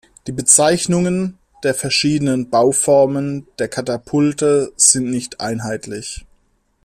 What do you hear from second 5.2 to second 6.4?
einheitlich.